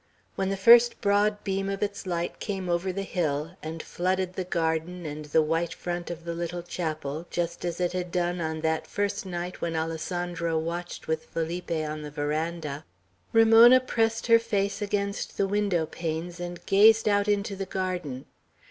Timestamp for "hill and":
3.03-3.83